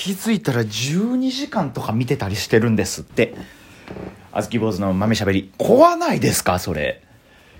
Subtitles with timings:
[0.00, 3.34] 気づいたら12時間とか見てたりしてるんですって。
[4.32, 5.52] あずき坊主の豆しゃべり。
[5.58, 7.02] 怖ないですかそれ。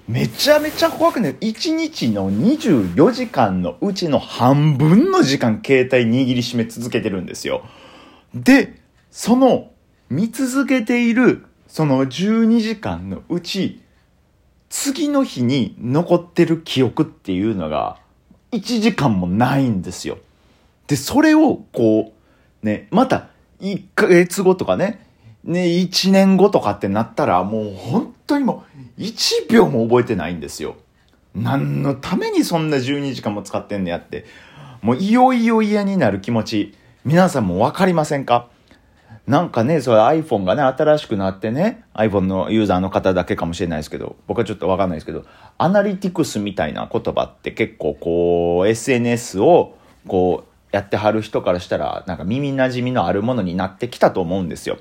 [0.09, 7.63] めちゃめちゃ怖くね1日の24時間のうちの半分の時間携帯握りしめ続けてるんですよ。
[8.35, 8.81] で
[9.11, 9.71] その
[10.09, 13.83] 見続けているその12時間のうち
[14.71, 17.99] 次の日に残ってる記憶っていうのが
[18.53, 20.17] 1時間もないんですよ。
[20.91, 22.20] で、それをこう、
[22.63, 23.29] ね、また
[23.61, 25.07] 1ヶ月後とかね、
[25.45, 28.65] ね、1年後とかってなったらもう本当にも
[28.99, 30.77] う1秒も覚えてないんですよ。
[31.35, 34.25] 何のためにそんな12時間も使ってんのやって。
[34.83, 38.49] もういよいよ嫌になる気持ち、皆さんもわかりませんか？
[39.27, 45.25] なんかね、それ iPhone がね、新しくなってね、iPhone のユーザーの方だけかもしれないですけど、僕はちょっとわかんないですけど、
[45.57, 49.77] アナリティクスみたいな言葉って結構こう、SNS を
[50.09, 54.79] こう、やってはる人からしたら、なんか耳馴染みのあるものになってきたと思うんですよ。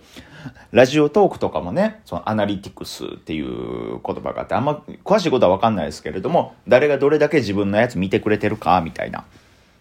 [0.71, 9.25] ラジオトークとかもね、そのアナリティクスっていう言葉があって、あんま詳しいことはわかんないですけれども、誰がどれだけ自分のやつ見てくれてるか、みたいな。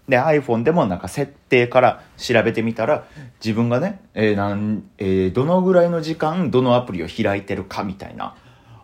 [0.08, 3.04] で iPhone でもなんか設定から調べてみたら
[3.44, 8.34] 自分がね、えーなんえーどのぐらいの時間どのアプリを開いてるかみたいな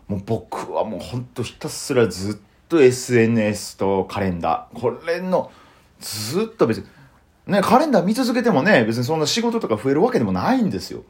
[0.07, 2.37] もう僕はもうほんとひたすらずっ
[2.69, 5.51] と SNS とカレンダーこれの
[5.99, 6.87] ずっと別に
[7.47, 11.03] ねカレンダー見続けてもね別にそんな仕事とか増えるわけでもないんですよ。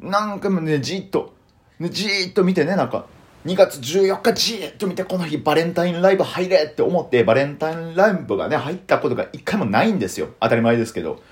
[0.00, 1.34] なんかもねじっと、
[1.78, 3.06] ね、じっと見てねなんか
[3.46, 10.28] 2月14日じっと見てこの日バレンタインライブ入れって思ってバレンタインライブがね入ったことが一回もないんですよ。
[10.40, 11.22] 当たり前ですけど。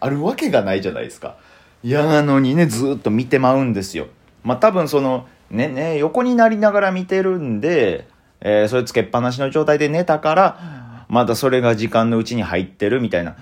[0.00, 1.36] あるわけがないじゃないですか。
[1.82, 4.08] いやなのにねずっと見てまうんですよ。
[4.42, 8.08] まあ多分そのねね横になりながら見てるんで、
[8.40, 13.36] えーそれつけっぱなしの状態で寝たからまだそれが時間のうちに入ってるみたいな。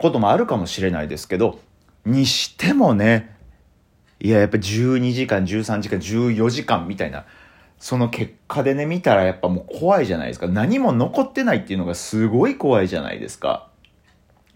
[0.00, 1.60] こともあるかもしれないですけど
[2.06, 3.36] にしてもね
[4.18, 7.26] いややっぱ12時間13時間14時間みたいな
[7.78, 10.46] その結果でね見たらやっぱもう怖いじゃないですか。
[10.48, 13.68] 何も残ってないっていうのがすごい怖いじゃないですか。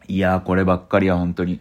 [0.06, 1.60] いやこればっかりは本当に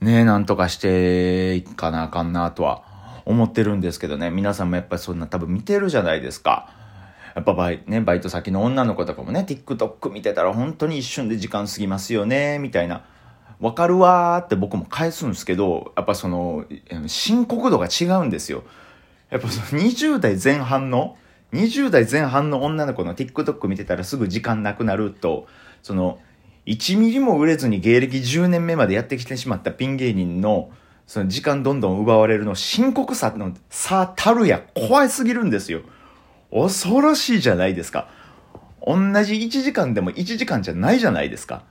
[0.00, 2.82] ねなんとかしていかなあかんなとは
[3.26, 4.30] 思ってるんですけどね。
[4.30, 6.72] 皆さんもやっぱりそんな多分見てるじゃないですか。
[7.38, 13.04] やっぱバイ,、ね、バイト先の女の子とかもね TikTok 見てたら本当に一瞬で時間過ぎますよねみたいな。
[13.60, 16.64] わかるわーって僕も返すんですけどやっぱその
[17.06, 18.64] 深刻度が違うんですよ。
[19.30, 21.16] やっぱその20代前半の
[21.52, 25.46] 20代前半の女の子の TikTok 見てたらすぐ時間なくなると
[25.84, 26.18] その
[26.66, 30.70] 1ミリも売れずに芸歴10年目までやってきてしまったピン芸人の
[31.06, 35.82] その時間どんどん奪われるの深刻さの差たるや怖すぎるんですよ。
[36.52, 38.08] 恐ろしいじゃないですか
[38.86, 41.62] 同じ1時間でも1時間じゃないじゃないですか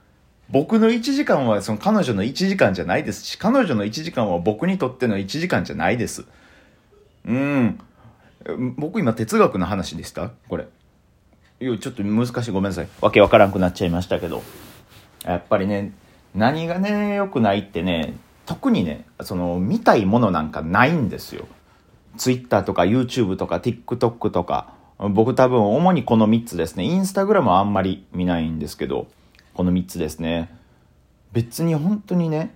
[0.50, 6.26] 僕の1時間はその彼女の1時間じゃないですし彼女の1時間は僕にとっての1時間じゃないです
[7.26, 7.80] うん。
[8.78, 10.32] 僕今哲学の話でした？
[10.48, 10.68] これ。
[11.60, 12.52] いや、ちょっと難しい。
[12.52, 12.88] ごめんなさい。
[13.02, 14.44] わけわからんくなっちゃいましたけど。
[15.26, 15.92] やっぱりね、
[16.34, 18.14] 何がね、良くないってね、
[18.46, 21.48] 特にね、その、見たいものなんかないんですよ。
[22.18, 24.74] Twitter とか YouTube とか TikTok とか。
[25.00, 26.84] 僕多分主にこの3つですね。
[26.84, 29.08] インスタグラムはあんまり見ないんですけど、
[29.54, 30.52] この3つですね。
[31.34, 32.56] 別に本当にね、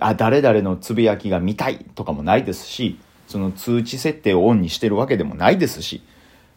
[0.00, 6.02] あ、誰々のつぶやきが見たいとかもないですし、その通知設定をオンにしてるわけでもないですし。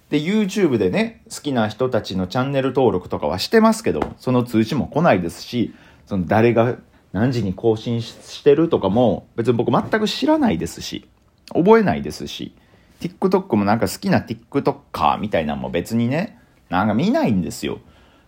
[0.09, 5.73] で、YouTube でね、好きな人たちのチャンネル登録とかはしてますけど、その通知も来ないですし、
[6.05, 6.77] その誰が
[7.11, 11.07] 何時に更新してるとかも別に僕全く知らないですし、
[11.53, 12.53] 覚えないですし、
[12.99, 16.39] TikTok もなんか好きな TikToker みたいなのも別にね、
[16.69, 17.79] なんか見ないんですよ。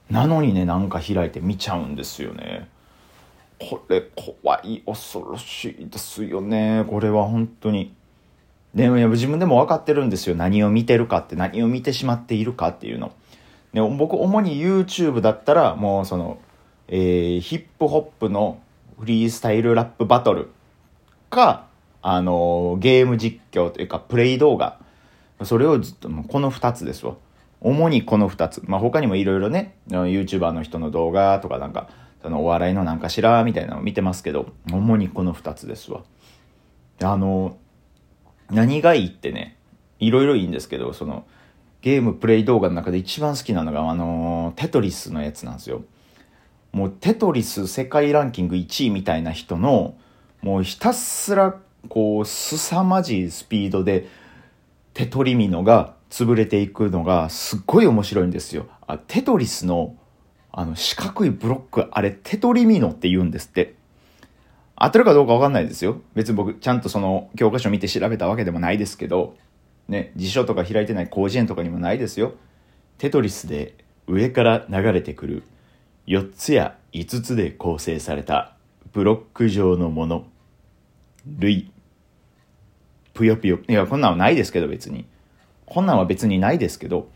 [0.09, 2.68] なのにね、なんか開いて見ちゃうんですよね。
[3.59, 6.86] これ怖い、恐ろしいですよね。
[6.90, 7.94] これは本当に。
[8.74, 10.36] でも自分でも分かってるんですよ。
[10.36, 13.12] 何を見てるかって、何を見てしまっているかっていうの。
[13.74, 16.40] で僕、主に YouTube だったら、もうその、
[16.88, 18.59] えー、ヒップホップの
[19.00, 20.50] フリースタイルラップバトル
[21.29, 21.68] か、
[22.02, 24.80] あのゲーム実況というか、プレイ動画。
[25.44, 27.16] それをずっと、この2つですわ。
[27.62, 28.62] 主にこの2つ。
[28.66, 31.90] まあ、他にもいろいろね、YouTuber の人の動画とかなんか、
[32.22, 36.02] そのお笑いのなんかしらみたいなの見てますけど、主にこの2つですわ。
[37.03, 37.58] あの
[38.52, 39.58] 何がいいってね、
[40.00, 41.26] いろいろいいんですけど、その、
[41.82, 45.84] ゲームプレイ動画の中で一番好きなのが、あのテトリスのやつなんですよ。
[46.72, 49.96] もうテトリス世界ランキング1位みたいな人の、
[50.42, 51.56] もうひたすら、
[51.90, 54.08] こう、凄まじいスピードで、
[54.94, 58.68] テトリミノが潰れていくのがすっごい面白いんですよ。
[58.86, 59.96] あテトリスの、
[60.52, 63.76] あの、四角いブロック、あれ、テトリミノって言うんですって。
[64.76, 66.02] 合ってるかどうかわかんないですよ。
[66.16, 69.36] 別に僕、ちゃんとその教科書見て調べたわけでもないですけど、
[69.88, 72.34] ね、辞書とか開いてない広辞苑とかにもないですよ。
[72.98, 73.76] テトリスで
[74.08, 75.44] 上から流れてくる
[76.08, 78.56] 4つや5つで構成された
[78.92, 80.26] ブロック状のもの。
[81.26, 81.72] 類。
[83.14, 83.59] ぷよぷよ。
[83.68, 85.06] いや、こんなんはないですけど別に。
[85.66, 87.09] こんなんは別にないですけど、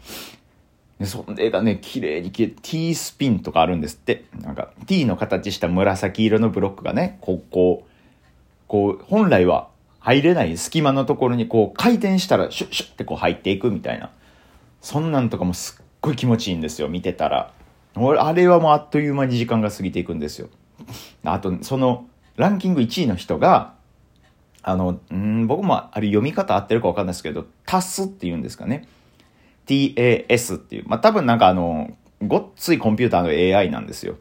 [0.99, 4.25] でそれがね、綺麗に消えて、T スピンとかあるんですって。
[4.39, 7.89] なんか、T の形した紫色のブロックがね、こう、こう、
[8.67, 9.67] こう、本来は
[9.99, 14.11] 入れない隙間のところにこう、回転したらシュッシュッってこう入っていくみたいな。
[14.79, 17.51] そんなんとかもすっごい気持ちいいんですよ、見てたら。
[17.95, 20.49] 俺、あれはもうあっという間に時間が過ぎていくんですよ。
[21.25, 22.07] あと、その、
[22.37, 23.73] ランキング1位の人が、
[24.67, 28.87] あの、ん僕もあれ読み方合ってるか分かんないですけど、タスって言うんですかね。
[29.67, 34.17] TAS っていう、まあ、多分なんかあの、ごっついコンピューターの AI なんですよ。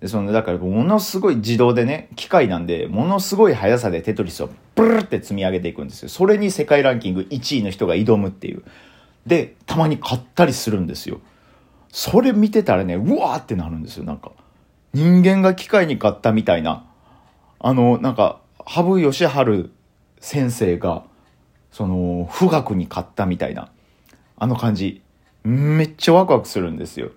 [0.00, 6.08] で、その、だからものすごい自動でね、機械なんで、ものすごい速さでテトリスをブルって積み上げていくんですよ。
[6.08, 8.62] それに世界ランキング1位の人が挑むっていう。
[9.26, 11.20] で、たまに買ったりするんですよ。
[11.92, 14.32] それ見てたらね、うわーってなるんですよ、なんか。
[14.94, 16.86] 人間が機械に買ったみたいな。
[17.58, 19.70] あの、なんか、羽生善治
[20.20, 21.04] 先生が、
[21.70, 23.70] その、富岳に買ったみたいな。
[24.36, 25.00] あの感じ。
[25.42, 27.10] めっちゃワクワクするんですよ。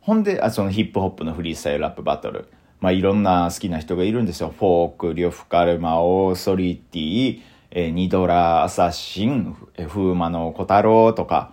[0.00, 2.48] ほんで、あそのヒップホップのフリースタイルラップバトル。
[2.80, 4.54] まあ、いろんな好きな人がいるんですよ。
[4.56, 7.40] フォーク、リョフカルマ、オーソリティ、
[7.72, 11.52] えー、ニドラ、アサシン、えー、フーマの小太郎とか、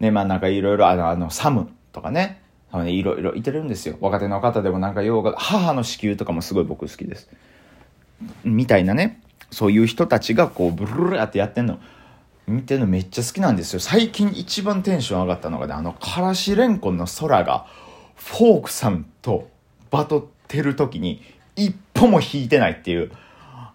[0.00, 2.42] ね、まあなんかいろいろ、あの、あの、サムとかね。
[2.86, 3.96] いろいろいてるんですよ。
[4.00, 7.30] 若手の方でもなんか用が、母の子宮とかもすごい僕好きです。
[8.44, 9.20] みたいなね。
[9.50, 11.78] そういう人たちがこう、ブルルルってやってんの。
[12.46, 13.80] 見てるのめっちゃ好きなんですよ。
[13.80, 17.66] 最近一番テンション上がったのがね、あの、からしれんこんの空が、
[18.16, 19.48] フォークさんと
[19.90, 21.22] バトってる時に、
[21.54, 23.12] 一歩も引いてないっていう、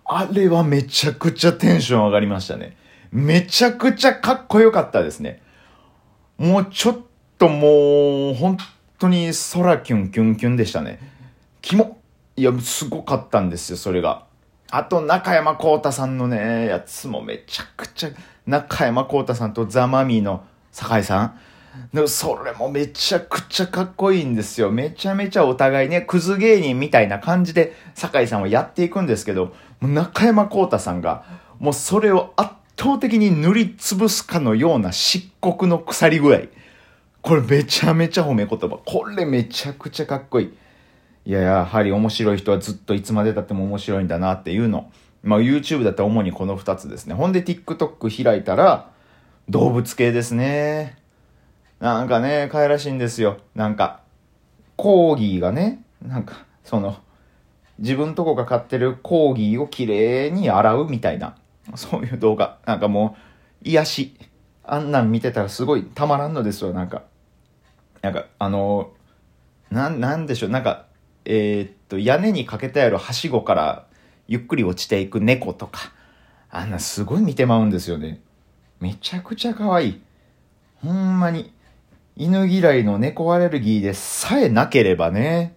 [0.03, 2.75] あれはめちゃくちゃテンション上がりましたね。
[3.11, 5.41] めちゃくちゃかっこよかったですね。
[6.37, 6.99] もうちょっ
[7.37, 8.57] ともう、本
[8.99, 10.99] 当に空キュンキュンキュンでしたね。
[11.61, 11.97] キモ
[12.35, 14.26] いや、すごかったんですよ、それが。
[14.69, 18.09] あと、中山幸太さんのね、やつもめちゃくちゃ、
[18.45, 21.39] 中山幸太さんとザ・マミーの酒井さん。
[22.07, 24.71] それもめちゃくちゃかっこいいんですよ。
[24.71, 31.23] めちゃめちゃお互いね、クズ芸人みたいな感じで酒井さんはやっていくんですけど、中山幸太さんが、
[31.59, 36.39] もうそれを圧倒的に塗りつぶすかのような漆黒の腐り具合。
[37.21, 38.79] これめちゃめちゃ褒め言葉。
[38.83, 40.57] これめちゃくちゃかっこいい。
[41.27, 44.89] いや、やはり面白い人はずっといつまで経っても面白いんだなっていうの。
[45.23, 47.15] まあ YouTube だったら主にこの2つですね。
[47.15, 48.91] ほんで TikTok 開いたら
[49.49, 50.97] 動物系ですね。
[51.81, 53.39] なんかね、可愛らしいんですよ。
[53.55, 53.99] なんか、
[54.77, 56.95] コーギーがね、なんか、その、
[57.77, 61.35] 自分とこが飼ってるコーギーをきれいに洗うみたいな、
[61.75, 62.57] そういう動画。
[62.65, 63.17] なんかも
[63.65, 64.15] う、癒し。
[64.63, 67.03] あんなん見てたらすごいたまらんのですよ、なんか。
[68.01, 68.91] なんか、あの
[69.69, 70.86] な、なんでしょう、なんか、
[71.29, 73.85] えー、っと、屋根にかけてあるはしごから
[74.29, 75.91] ゆっくり落ちていく猫とか、
[76.49, 78.21] あんなすごい見てまうんですよね。
[78.79, 80.01] めちゃくちゃ可愛い。
[80.81, 81.53] ほんまに、
[82.15, 85.53] 犬嫌いの猫アレルギーでさえなければね、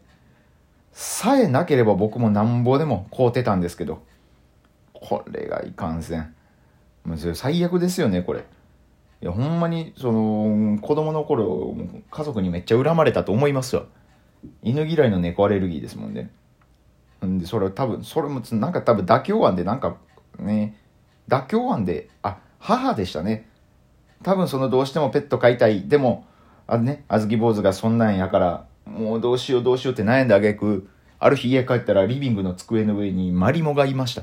[0.93, 4.03] さえなければ僕もなんぼでも買うてたんですけど、
[4.93, 6.35] これがいかんせん。
[7.05, 8.41] もう最悪ですよね、これ。
[9.23, 11.77] いや、ほんまに、その、子供の頃、
[12.11, 13.87] 家族にめっちゃ恨まれたと思いますよ。
[14.63, 16.31] 犬嫌いの猫アレルギーですもんね。
[17.25, 19.97] んで、それ多分、それも、なんか多分妥協案で、なんか
[20.39, 20.77] ね、
[21.29, 23.49] 妥協案で、あ、母でしたね。
[24.23, 25.89] 多分そのどうしてもペット飼いたい。
[25.89, 26.27] でも、
[26.67, 34.23] あのね、あずき坊主がそんなんやから、もうどうしようどうしようって悩んであげく、ある日家帰ったらリビングの机の上にマリモがいました。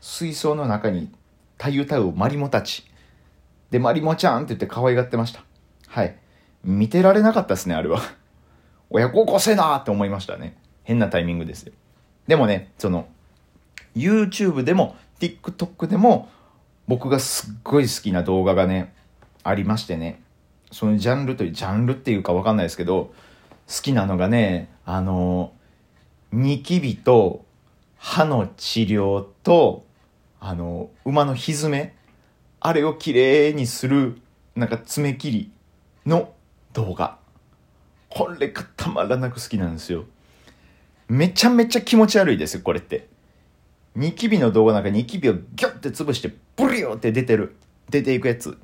[0.00, 1.10] 水槽の中に
[1.58, 2.84] たゆたうマリモたち。
[3.70, 5.44] で、マリモちゃんって言って可愛がってました。
[5.88, 6.16] はい。
[6.64, 8.00] 見てられなかったですね、あれは。
[8.90, 10.56] 親孝行せなって思いましたね。
[10.84, 11.72] 変なタイミングですよ。
[12.26, 13.08] でもね、その、
[13.96, 16.28] YouTube でも TikTok でも
[16.86, 18.94] 僕がすっごい好きな動画がね、
[19.44, 20.22] ありましてね。
[20.70, 23.12] そのジャンルという、ジャンルっていうかわかんないですけど、
[23.66, 25.52] 好きなのがね、あの、
[26.32, 27.44] ニキビと
[27.96, 29.84] 歯の治療と、
[30.40, 31.94] あの、馬のひずめ
[32.60, 34.20] あれをきれいにする、
[34.56, 35.52] なんか爪切り
[36.06, 36.32] の
[36.72, 37.18] 動画。
[38.18, 40.04] これがたまらなく好きなんですよ。
[41.06, 43.06] めちゃめちゃ気持ち悪いですよ、これって。
[43.94, 47.54] ニキビの動画なんかニキビをギュッて潰して、ブリオって出てる。
[47.88, 48.58] 出ていくやつ。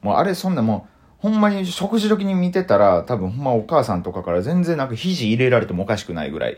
[0.00, 6.56] もうあれそんなもう、ほんまに食事時に見てたら、多分ほんまお母さんとかから全然なんか肘入れられてもおかしくないぐらい、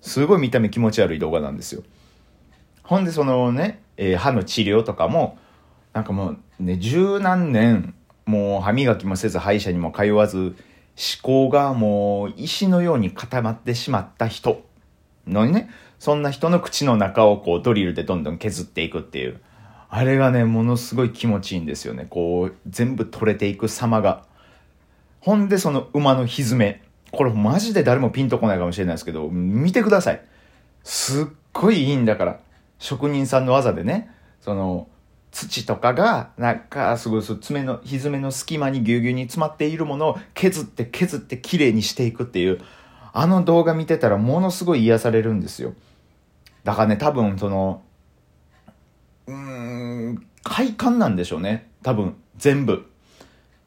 [0.00, 1.82] すごい見た目気持ち悪い動画なんですよ。
[2.84, 5.38] ほんでそのね、えー歯の治療とかも、
[5.92, 10.54] なんかもうね、十何年、もう歯磨きもせず歯医者にも通わず、
[10.96, 14.62] 思考がもう石のように固まってしまった人
[15.26, 19.40] のね、そんな人の口の中をこうドリルでどんどん削っていくっていう。
[19.88, 22.06] あれがね、ものすごい気持ちいいんですよね。
[22.10, 24.24] こう、全部取れていく様が。
[25.20, 26.82] ほんでその馬の蹄め。
[27.12, 30.22] これマジで誰もピンとこないかもしれないですけど、見てください。
[30.82, 32.40] すっごいいいんだから。
[32.78, 34.10] 職人さんの技でね、
[34.40, 34.88] その、
[35.34, 42.60] 土とかが、なんか、すごい、爪の、蹄の隙間にぎゅうぎゅうに詰まっているものを削って削って綺麗にしていくっていう、
[43.12, 45.74] あの動画見てたらものすごい癒されるんですよ。
[46.62, 47.82] だからね、多分その、
[49.26, 49.34] うー
[50.12, 51.68] ん、快感なんでしょうね。
[51.82, 52.86] 多分、全部。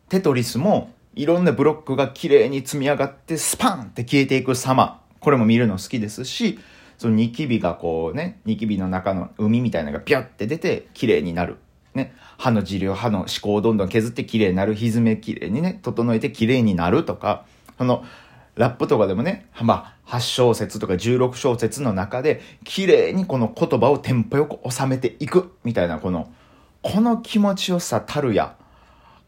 [0.09, 5.01] テトリスも、いろんなブロックが綺麗に積み上がってスパンって消えていく様。
[5.19, 6.59] これも見るの好きですし、
[6.97, 11.57] そのニキビがこうね、ニキビの中の海みたいなのがビャって出て綺麗になる。
[11.93, 14.75] ね、歯の治療、歯の思考をどんどん削って綺麗になる。
[14.75, 17.45] 歪め綺麗にね、整えて綺麗になるとか、
[17.77, 18.03] その、
[18.55, 26.31] ラップとかでもね、まあ、8小節とか16小節の中で、綺麗にこの言葉をテンポよく収めていく、みたいな、この、
[26.81, 28.55] この気持ちよさたるや。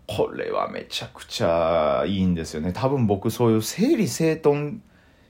[0.07, 2.73] これはめちゃくちゃいいんですよね。
[2.73, 4.81] 多分僕そういう整理整頓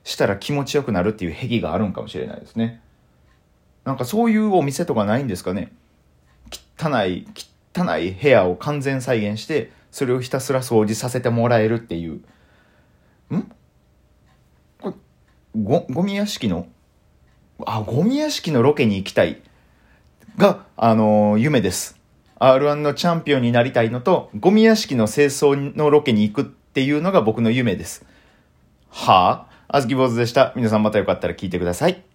[0.04, 2.82] したら気持ちよくなるっていう癖があるんかもしれないですね。
[3.86, 5.72] なんかそういうお店とかないんですかね。
[6.80, 7.28] 汚い、
[7.76, 12.22] 汚い部屋を完全再現して、それをひたすら掃除させてもらえるっていう。
[13.36, 13.52] ん？
[14.80, 14.94] これ、
[15.62, 16.68] ご、ゴミ屋敷の
[17.66, 19.42] あ、ゴミ屋敷のロケに行きたい。
[20.38, 22.00] が、あのー夢です。
[22.40, 28.06] R1 のチャンピオンになりたいのと、ゴミ屋敷の清掃のロケに行くっていうのが僕の夢です。
[28.90, 29.49] はあ？
[29.72, 30.52] あずき坊主でした。
[30.56, 32.09] 皆さんまたよかったら聞いてください。